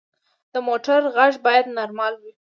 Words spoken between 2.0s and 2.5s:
وي.